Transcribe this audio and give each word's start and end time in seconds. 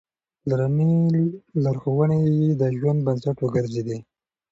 پلارنۍ 0.41 0.91
لارښوونې 1.63 2.17
يې 2.37 2.49
د 2.61 2.63
ژوند 2.77 2.99
بنسټ 3.07 3.37
وګرځېدې. 3.41 3.97